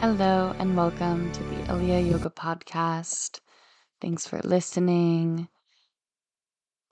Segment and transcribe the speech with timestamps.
[0.00, 3.40] Hello and welcome to the Aliyah Yoga Podcast.
[4.00, 5.48] Thanks for listening.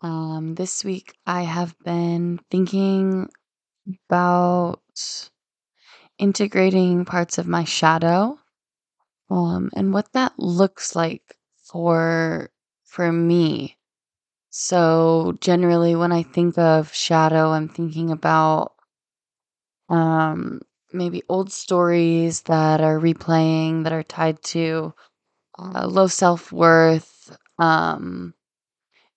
[0.03, 3.31] Um, this week I have been thinking
[4.11, 4.83] about
[6.19, 8.39] integrating parts of my shadow
[9.31, 12.51] um, and what that looks like for
[12.85, 13.79] for me.
[14.51, 18.75] So generally, when I think of shadow, I'm thinking about
[19.89, 20.61] um,
[20.93, 24.95] maybe old stories that are replaying that are tied to
[25.59, 27.37] uh, low self worth.
[27.59, 28.35] Um,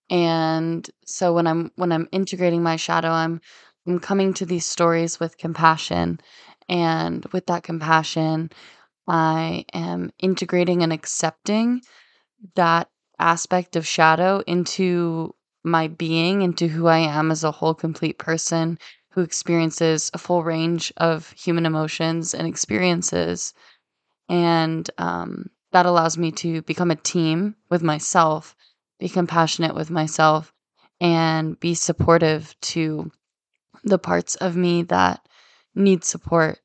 [0.09, 3.41] and so when I'm when I'm integrating my shadow, I'm
[3.87, 6.19] I'm coming to these stories with compassion,
[6.69, 8.51] and with that compassion,
[9.07, 11.81] I am integrating and accepting
[12.55, 18.17] that aspect of shadow into my being, into who I am as a whole, complete
[18.17, 18.79] person
[19.11, 23.53] who experiences a full range of human emotions and experiences.
[24.29, 28.55] And um, that allows me to become a team with myself,
[28.99, 30.53] be compassionate with myself,
[31.01, 33.11] and be supportive to
[33.83, 35.27] the parts of me that
[35.75, 36.59] need support.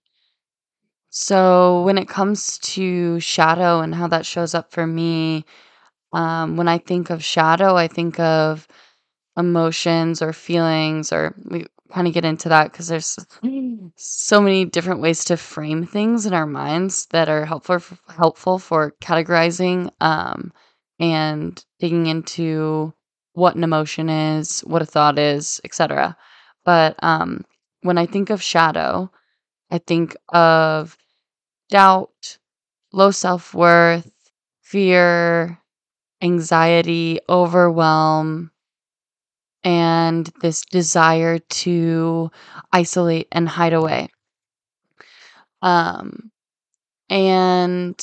[1.10, 5.44] So, when it comes to shadow and how that shows up for me,
[6.12, 8.68] um, when I think of shadow, I think of
[9.36, 13.18] emotions or feelings, or we kind of get into that because there's
[13.96, 18.92] so many different ways to frame things in our minds that are helpful helpful for
[19.00, 20.52] categorizing um,
[20.98, 22.92] and digging into
[23.34, 26.16] what an emotion is, what a thought is, etc.
[26.64, 27.44] But um,
[27.82, 29.10] when I think of shadow,
[29.70, 30.96] I think of
[31.70, 32.38] doubt,
[32.92, 34.10] low self worth,
[34.62, 35.58] fear,
[36.22, 38.50] anxiety, overwhelm,
[39.66, 42.30] and this desire to
[42.72, 44.08] isolate and hide away.
[45.60, 46.30] Um,
[47.10, 48.00] and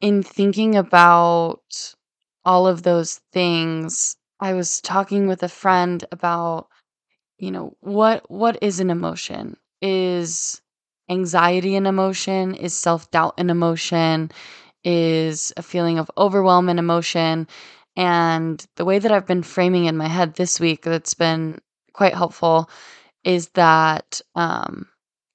[0.00, 1.94] in thinking about
[2.44, 6.68] all of those things, I was talking with a friend about,
[7.38, 9.56] you know, what what is an emotion?
[9.82, 10.62] Is
[11.10, 12.54] anxiety an emotion?
[12.54, 14.30] Is self-doubt an emotion?
[14.84, 17.48] Is a feeling of overwhelm an emotion?
[17.96, 21.60] And the way that I've been framing in my head this week that's been
[21.92, 22.70] quite helpful
[23.24, 24.88] is that um,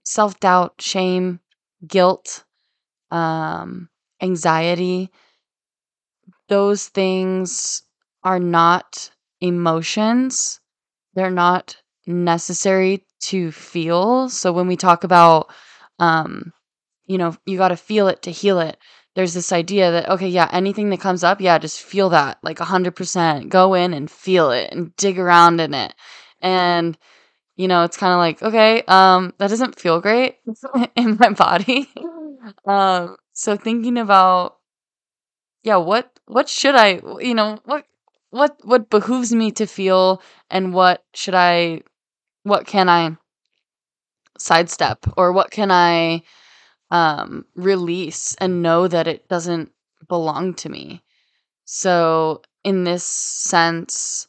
[0.05, 1.39] self doubt, shame,
[1.87, 2.45] guilt,
[3.11, 3.89] um,
[4.21, 5.11] anxiety,
[6.49, 7.83] those things
[8.23, 9.09] are not
[9.41, 10.59] emotions.
[11.13, 14.29] They're not necessary to feel.
[14.29, 15.51] So when we talk about,
[15.99, 16.53] um,
[17.05, 18.77] you know, you got to feel it to heal it
[19.17, 22.59] there's this idea that okay yeah anything that comes up yeah just feel that like
[22.59, 25.95] 100% go in and feel it and dig around in it.
[26.39, 26.95] And
[27.55, 30.37] you know it's kind of like okay um that doesn't feel great
[30.95, 31.89] in my body.
[32.65, 34.57] Um so thinking about
[35.63, 37.85] yeah what what should i you know what
[38.29, 41.81] what what behooves me to feel and what should i
[42.43, 43.17] what can i
[44.37, 46.21] sidestep or what can i
[46.91, 49.71] um, release and know that it doesn't
[50.07, 51.03] belong to me.
[51.65, 54.27] So, in this sense,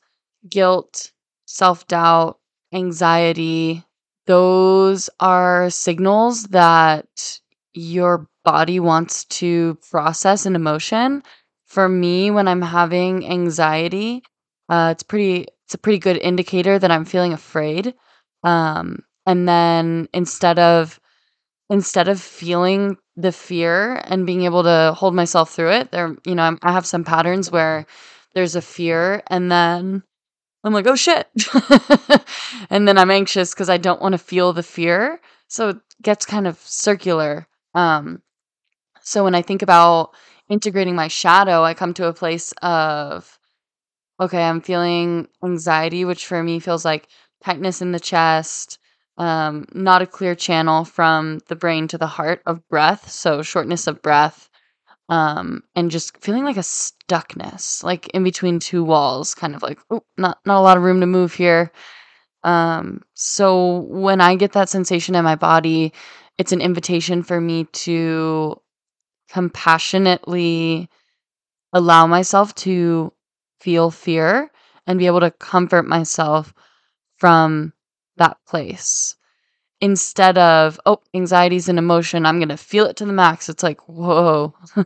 [0.48, 1.12] guilt,
[1.46, 2.38] self doubt,
[2.72, 3.84] anxiety,
[4.26, 7.40] those are signals that
[7.74, 11.22] your body wants to process an emotion.
[11.66, 14.22] For me, when I'm having anxiety,
[14.68, 17.94] uh, it's pretty it's a pretty good indicator that I'm feeling afraid.
[18.42, 20.98] Um, and then instead of
[21.70, 26.34] instead of feeling the fear and being able to hold myself through it there you
[26.34, 27.86] know I'm, i have some patterns where
[28.34, 30.02] there's a fear and then
[30.64, 31.28] i'm like oh shit.
[32.70, 35.20] And then i'm anxious because i don't want to feel the fear.
[35.48, 37.46] So it gets kind of circular.
[37.74, 38.22] Um
[39.02, 40.14] so when i think about
[40.48, 43.38] integrating my shadow i come to a place of
[44.20, 47.08] okay i'm feeling anxiety which for me feels like
[47.42, 48.78] tightness in the chest
[49.18, 53.86] um, not a clear channel from the brain to the heart of breath, so shortness
[53.86, 54.48] of breath,
[55.08, 59.80] um, and just feeling like a stuckness, like in between two walls, kind of like
[59.90, 61.72] oh, not not a lot of room to move here.
[62.44, 65.92] Um, so when I get that sensation in my body,
[66.38, 68.60] it's an invitation for me to
[69.28, 70.88] compassionately
[71.72, 73.12] allow myself to
[73.60, 74.50] feel fear
[74.86, 76.54] and be able to comfort myself
[77.18, 77.72] from
[78.18, 79.16] that place.
[79.80, 83.48] Instead of oh anxiety is an emotion i'm gonna feel it to the max.
[83.48, 84.54] It's like whoa.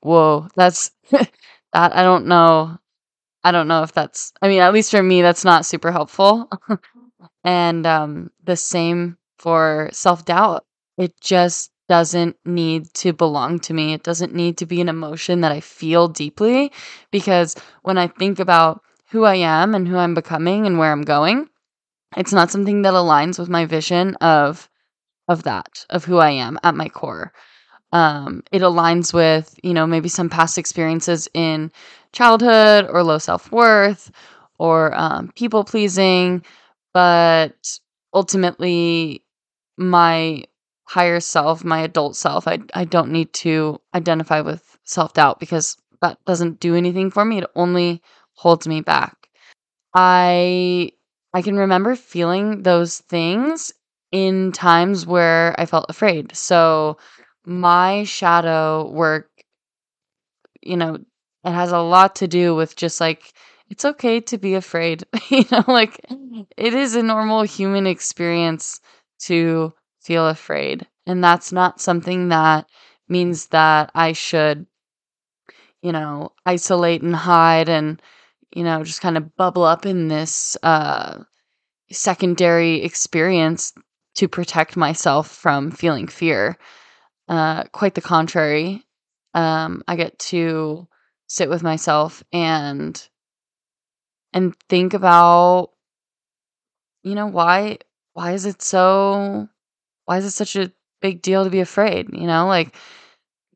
[0.00, 0.48] Whoa.
[0.56, 1.30] That's that
[1.74, 2.78] i don't know.
[3.44, 6.50] I don't know if that's i mean at least for me that's not super helpful.
[7.44, 10.64] And um the same for self-doubt.
[10.98, 13.92] It just doesn't need to belong to me.
[13.92, 16.72] It doesn't need to be an emotion that I feel deeply
[17.10, 21.02] because when I think about who I am and who I'm becoming and where I'm
[21.02, 21.48] going,
[22.16, 24.68] it's not something that aligns with my vision of
[25.28, 27.32] of that, of who I am at my core.
[27.92, 31.72] Um, it aligns with, you know, maybe some past experiences in
[32.12, 34.10] childhood or low self worth
[34.58, 36.44] or um, people pleasing,
[36.94, 37.78] but
[38.14, 39.24] ultimately,
[39.76, 40.44] my
[40.84, 45.76] higher self, my adult self, I, I don't need to identify with self doubt because
[46.02, 47.38] that doesn't do anything for me.
[47.38, 48.02] It only
[48.34, 49.28] holds me back.
[49.94, 50.92] I
[51.36, 53.70] I can remember feeling those things
[54.10, 56.34] in times where I felt afraid.
[56.34, 56.96] So
[57.44, 59.28] my shadow work,
[60.62, 60.94] you know,
[61.44, 63.34] it has a lot to do with just like
[63.68, 65.04] it's okay to be afraid.
[65.28, 66.00] you know, like
[66.56, 68.80] it is a normal human experience
[69.24, 70.86] to feel afraid.
[71.06, 72.66] And that's not something that
[73.10, 74.66] means that I should,
[75.82, 78.00] you know, isolate and hide and,
[78.52, 81.22] you know, just kind of bubble up in this uh
[81.90, 83.72] secondary experience
[84.14, 86.56] to protect myself from feeling fear.
[87.28, 88.84] Uh, quite the contrary.
[89.34, 90.88] Um, I get to
[91.28, 93.08] sit with myself and
[94.32, 95.70] and think about
[97.02, 97.78] you know why
[98.12, 99.48] why is it so
[100.04, 102.76] why is it such a big deal to be afraid you know like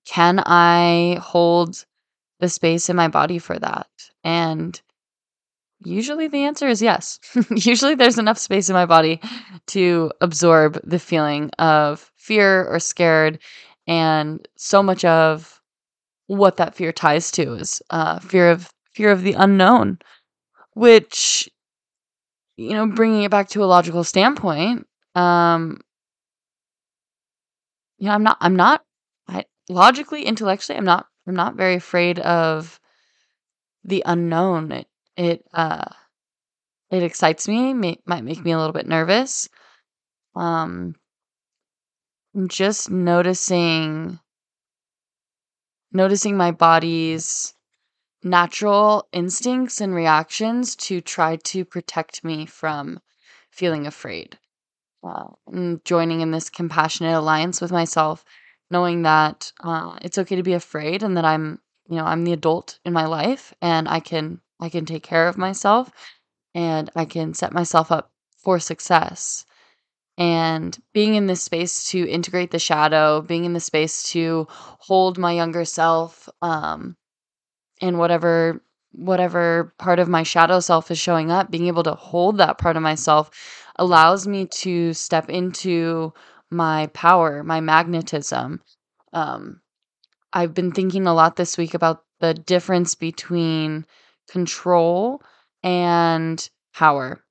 [0.04, 1.84] can i hold
[2.40, 3.88] the space in my body for that
[4.24, 4.82] and
[5.82, 7.18] Usually the answer is yes.
[7.50, 9.20] Usually there's enough space in my body
[9.68, 13.38] to absorb the feeling of fear or scared.
[13.86, 15.60] And so much of
[16.26, 19.98] what that fear ties to is uh, fear of fear of the unknown,
[20.74, 21.48] which,
[22.56, 25.80] you know, bringing it back to a logical standpoint, um,
[27.98, 28.84] you know, I'm not, I'm not,
[29.28, 32.80] I, logically, intellectually, I'm not, I'm not very afraid of
[33.84, 34.72] the unknown.
[34.72, 35.84] It, it, uh,
[36.90, 39.48] it excites me, may, might make me a little bit nervous.
[40.34, 40.96] Um,
[42.48, 44.18] just noticing
[45.92, 47.54] noticing my body's
[48.24, 52.98] natural instincts and reactions to try to protect me from
[53.52, 54.36] feeling afraid.
[55.04, 58.24] Uh, and joining in this compassionate alliance with myself,
[58.70, 62.32] knowing that uh, it's okay to be afraid and that I'm, you know, I'm the
[62.32, 65.90] adult in my life and I can I can take care of myself
[66.54, 69.44] and I can set myself up for success.
[70.18, 75.16] And being in this space to integrate the shadow, being in the space to hold
[75.16, 76.96] my younger self, um,
[77.80, 78.62] and whatever
[78.92, 82.76] whatever part of my shadow self is showing up, being able to hold that part
[82.76, 83.30] of myself
[83.76, 86.12] allows me to step into
[86.50, 88.62] my power, my magnetism.
[89.12, 89.60] Um,
[90.32, 93.86] I've been thinking a lot this week about the difference between
[94.30, 95.22] control
[95.62, 97.22] and power.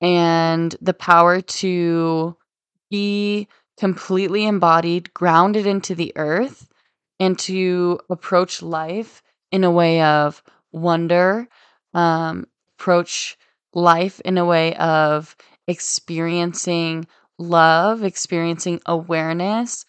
[0.00, 2.36] And the power to
[2.90, 6.68] be completely embodied, grounded into the earth,
[7.20, 10.42] and to approach life in a way of
[10.72, 11.48] wonder,
[11.94, 13.36] um, approach
[13.74, 17.06] life in a way of experiencing
[17.38, 19.84] love, experiencing awareness,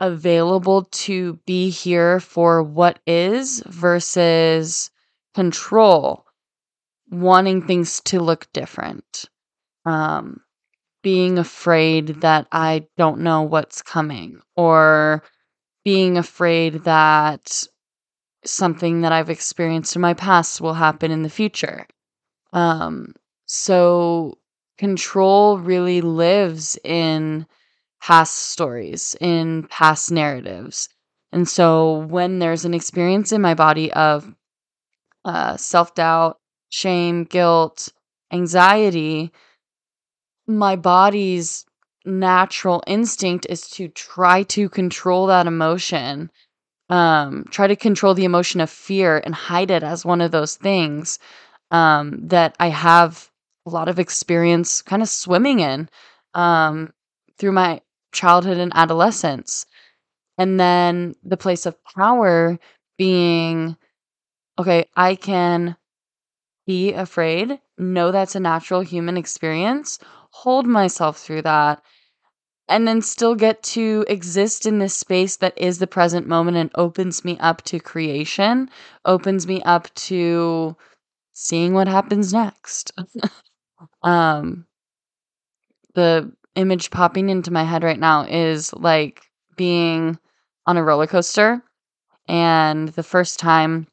[0.00, 4.90] available to be here for what is versus
[5.34, 6.26] control
[7.10, 9.26] wanting things to look different,
[9.84, 10.40] um,
[11.02, 15.22] being afraid that I don't know what's coming, or
[15.84, 17.62] being afraid that
[18.44, 21.86] something that I've experienced in my past will happen in the future.
[22.52, 23.14] Um,
[23.46, 24.38] so
[24.78, 27.46] control really lives in
[28.02, 30.88] past stories, in past narratives.
[31.32, 34.32] And so when there's an experience in my body of
[35.24, 37.88] uh, self doubt, shame, guilt,
[38.32, 39.32] anxiety,
[40.46, 41.64] my body's
[42.04, 46.30] natural instinct is to try to control that emotion.
[46.88, 50.54] Um, try to control the emotion of fear and hide it as one of those
[50.54, 51.18] things
[51.72, 53.28] um, that I have
[53.66, 55.88] a lot of experience kind of swimming in
[56.34, 56.92] um,
[57.38, 57.80] through my
[58.12, 59.66] childhood and adolescence.
[60.38, 62.58] And then the place of power
[62.98, 63.76] being
[64.58, 65.76] okay, I can
[66.66, 69.98] be afraid, know that's a natural human experience,
[70.30, 71.82] hold myself through that,
[72.68, 76.70] and then still get to exist in this space that is the present moment and
[76.76, 78.70] opens me up to creation,
[79.04, 80.76] opens me up to
[81.34, 82.92] seeing what happens next.
[84.02, 84.66] um
[85.94, 89.22] the image popping into my head right now is like
[89.56, 90.18] being
[90.66, 91.62] on a roller coaster
[92.28, 93.86] and the first time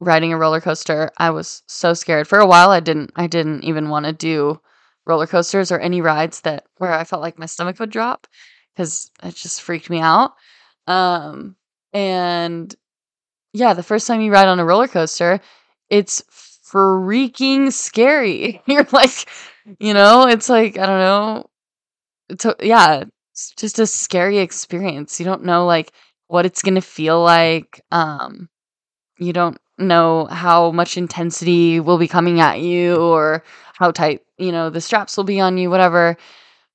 [0.00, 2.28] riding a roller coaster, I was so scared.
[2.28, 4.60] For a while I didn't I didn't even want to do
[5.06, 8.26] roller coasters or any rides that where I felt like my stomach would drop
[8.76, 10.32] cuz it just freaked me out.
[10.86, 11.56] Um
[11.92, 12.74] and
[13.52, 15.40] yeah, the first time you ride on a roller coaster,
[15.90, 16.22] it's
[16.72, 18.62] freaking scary.
[18.66, 19.28] You're like,
[19.78, 21.46] you know, it's like, I don't know.
[22.28, 25.20] It's a, yeah, it's just a scary experience.
[25.20, 25.92] You don't know like
[26.28, 27.82] what it's going to feel like.
[27.90, 28.48] Um
[29.18, 33.44] you don't know how much intensity will be coming at you or
[33.74, 36.16] how tight, you know, the straps will be on you, whatever.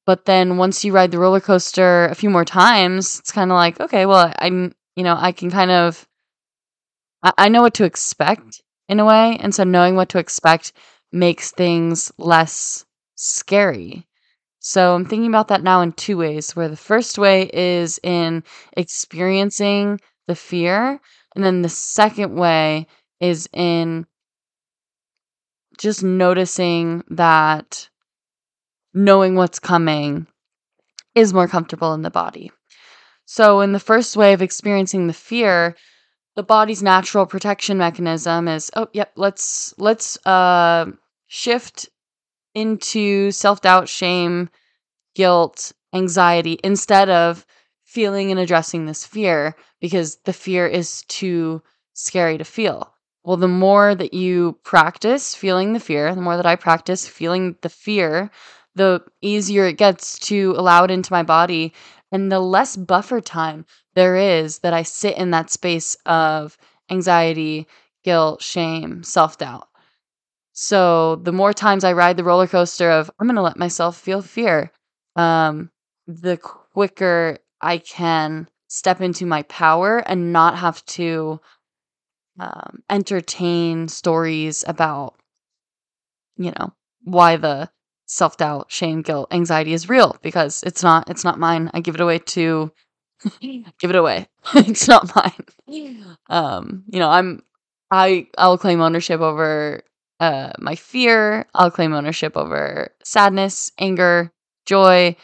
[0.06, 3.56] But then once you ride the roller coaster a few more times, it's kind of
[3.56, 6.08] like, okay, well, I'm, you know, I can kind of
[7.24, 9.38] I, I know what to expect in a way.
[9.40, 10.74] And so knowing what to expect
[11.14, 14.06] makes things less scary.
[14.60, 18.44] So I'm thinking about that now in two ways, where the first way is in
[18.78, 21.00] experiencing the fear,
[21.36, 22.86] and then the second way
[23.20, 24.06] is in
[25.80, 27.90] just noticing that
[28.94, 30.28] knowing what's coming
[31.16, 32.52] is more comfortable in the body.
[33.26, 35.76] So, in the first way of experiencing the fear,
[36.36, 40.86] the body's natural protection mechanism is oh yep let's let's uh
[41.28, 41.90] shift
[42.54, 44.50] into self-doubt shame
[45.16, 47.46] guilt anxiety instead of
[47.84, 51.62] feeling and addressing this fear because the fear is too
[51.94, 52.94] scary to feel.
[53.24, 57.56] Well the more that you practice feeling the fear the more that i practice feeling
[57.62, 58.32] the fear
[58.76, 61.74] the easier it gets to allow it into my body
[62.12, 66.58] and the less buffer time there is that I sit in that space of
[66.90, 67.68] anxiety,
[68.04, 69.68] guilt, shame, self doubt.
[70.54, 73.98] So the more times I ride the roller coaster of, I'm going to let myself
[73.98, 74.72] feel fear,
[75.16, 75.72] um,
[76.08, 81.40] the quicker I can step into my power and not have to
[82.40, 85.16] um, entertain stories about,
[86.38, 87.70] you know, why the
[88.06, 91.70] self-doubt, shame, guilt, anxiety is real because it's not it's not mine.
[91.74, 92.72] I give it away to
[93.42, 94.28] give it away.
[94.56, 96.06] it's not mine.
[96.30, 97.44] Um, you know, I'm
[97.92, 99.84] I I'll claim ownership over
[100.20, 101.46] uh my fear.
[101.54, 104.32] I'll claim ownership over sadness, anger,
[104.66, 105.16] joy.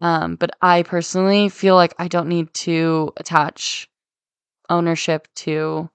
[0.00, 3.88] Um, but I personally feel like I don't need to attach
[4.68, 5.90] ownership to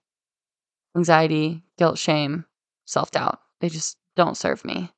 [0.95, 2.45] anxiety, guilt, shame,
[2.85, 3.39] self-doubt.
[3.61, 4.91] They just don't serve me.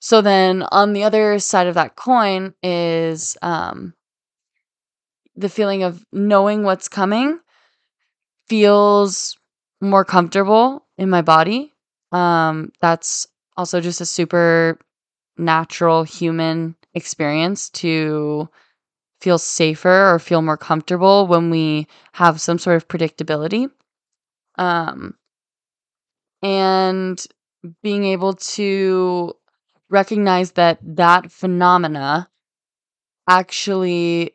[0.00, 3.94] So then on the other side of that coin is um,
[5.38, 7.38] the feeling of knowing what's coming
[8.48, 9.38] feels
[9.80, 11.72] more comfortable in my body.
[12.10, 13.26] Um, that's
[13.56, 14.78] also just a super
[15.36, 18.48] natural human experience to
[19.20, 23.70] feel safer or feel more comfortable when we have some sort of predictability.
[24.56, 25.14] Um,
[26.42, 27.24] and
[27.82, 29.34] being able to
[29.88, 32.28] recognize that that phenomena
[33.28, 34.32] actually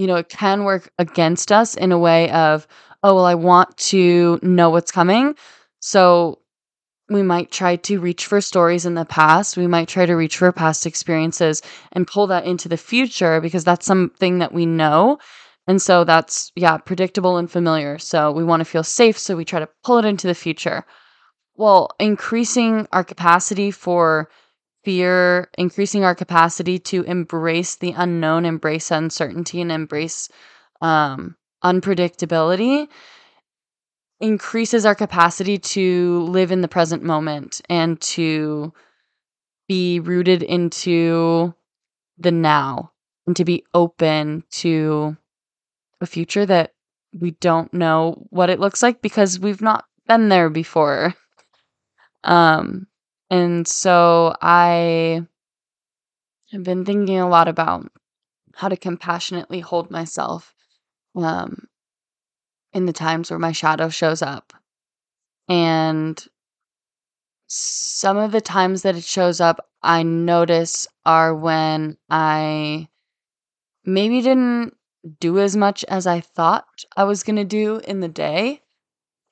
[0.00, 2.66] you know it can work against us in a way of
[3.02, 5.34] oh well i want to know what's coming.
[5.80, 6.40] So
[7.10, 9.56] we might try to reach for stories in the past.
[9.56, 11.60] We might try to reach for past experiences
[11.92, 15.18] and pull that into the future because that's something that we know.
[15.66, 17.98] And so that's yeah predictable and familiar.
[17.98, 20.86] So we want to feel safe so we try to pull it into the future.
[21.56, 24.30] Well increasing our capacity for
[24.84, 30.28] fear, increasing our capacity to embrace the unknown, embrace uncertainty, and embrace
[30.80, 32.88] um, unpredictability
[34.20, 38.72] increases our capacity to live in the present moment and to
[39.66, 41.54] be rooted into
[42.18, 42.92] the now
[43.26, 45.16] and to be open to
[46.00, 46.72] a future that
[47.18, 51.14] we don't know what it looks like because we've not been there before.
[52.24, 52.86] Um
[53.30, 55.26] and so I
[56.52, 57.90] have been thinking a lot about
[58.54, 60.54] how to compassionately hold myself
[61.16, 61.68] um,
[62.72, 64.52] in the times where my shadow shows up.
[65.48, 66.22] And
[67.46, 72.88] some of the times that it shows up, I notice are when I
[73.84, 74.74] maybe didn't
[75.18, 78.62] do as much as I thought I was going to do in the day.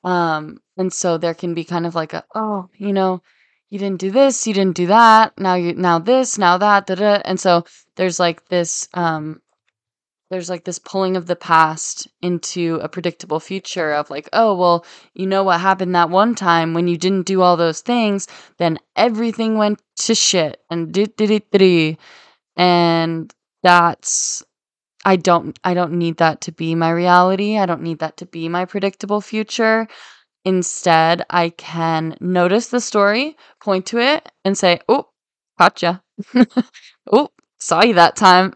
[0.05, 3.23] Um, and so there can be kind of like a, oh, you know,
[3.71, 6.95] you didn't do this, you didn't do that, now you now this, now that, da,
[6.95, 7.21] da.
[7.25, 7.65] and so
[7.97, 9.41] there's like this um
[10.31, 14.85] there's like this pulling of the past into a predictable future of like, oh, well,
[15.15, 18.79] you know what happened that one time when you didn't do all those things, then
[18.95, 21.99] everything went to shit and did did it
[22.57, 23.33] And
[23.63, 24.45] that's
[25.05, 27.59] I don't I don't need that to be my reality.
[27.59, 29.89] I don't need that to be my predictable future.
[30.49, 35.11] Instead, I can notice the story, point to it, and say, "Oh,
[35.59, 36.03] gotcha.
[37.13, 37.29] oh,
[37.59, 38.55] saw you that time."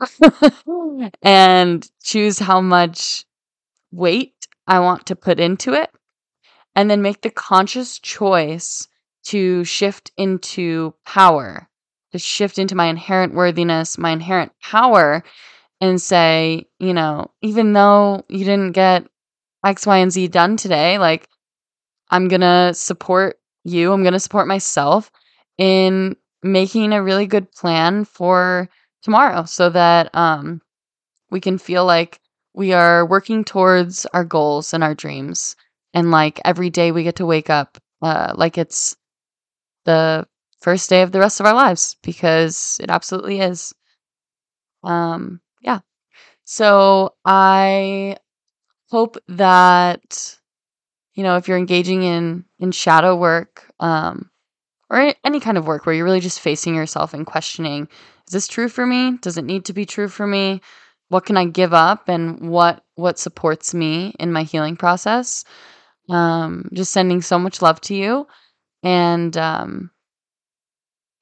[1.22, 3.26] and choose how much
[3.90, 5.90] weight I want to put into it,
[6.75, 8.88] and then make the conscious choice
[9.25, 11.68] to shift into power,
[12.12, 15.22] to shift into my inherent worthiness, my inherent power,
[15.82, 19.06] and say, you know, even though you didn't get
[19.62, 21.28] X, Y, and Z done today, like,
[22.12, 23.92] I'm going to support you.
[23.92, 25.11] I'm going to support myself
[25.59, 28.69] in making a really good plan for
[29.02, 30.61] tomorrow so that um,
[31.31, 32.21] we can feel like
[32.54, 35.57] we are working towards our goals and our dreams.
[35.95, 38.97] And like every day we get to wake up uh, like it's
[39.85, 40.26] the
[40.61, 43.75] first day of the rest of our lives because it absolutely is.
[44.85, 45.81] Um, yeah.
[46.45, 48.16] So I
[48.90, 50.38] hope that
[51.14, 54.31] you know if you're engaging in in shadow work um
[54.90, 57.88] or any kind of work where you're really just facing yourself and questioning
[58.28, 59.19] is this true for me?
[59.19, 60.61] Does it need to be true for me?
[61.09, 65.45] What can i give up and what what supports me in my healing process?
[66.09, 68.26] Um just sending so much love to you.
[68.83, 69.90] And um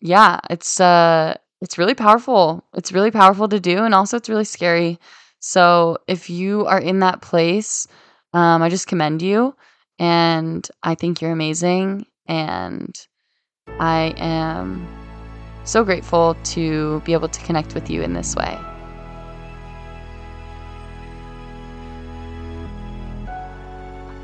[0.00, 2.64] yeah it's uh it's really powerful.
[2.74, 4.98] It's really powerful to do and also it's really scary.
[5.40, 7.88] So if you are in that place
[8.32, 9.56] um i just commend you
[10.00, 13.06] and i think you're amazing and
[13.78, 14.88] i am
[15.64, 18.58] so grateful to be able to connect with you in this way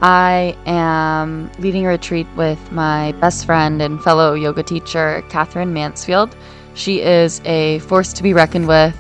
[0.03, 6.37] I am leading a retreat with my best friend and fellow yoga teacher, Catherine Mansfield.
[6.75, 8.95] She is a force to be reckoned with,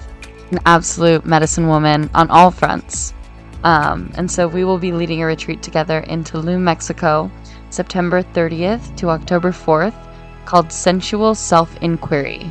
[0.50, 3.12] an absolute medicine woman on all fronts.
[3.64, 7.30] Um, and so we will be leading a retreat together in Tulum, Mexico,
[7.70, 9.94] September 30th to October 4th,
[10.44, 12.50] called Sensual Self Inquiry.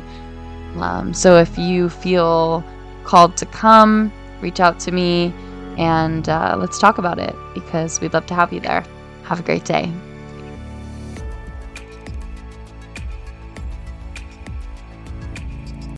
[0.76, 2.62] Um, so if you feel
[3.04, 5.32] called to come, reach out to me
[5.78, 8.84] and uh, let's talk about it because we'd love to have you there.
[9.24, 9.92] Have a great day.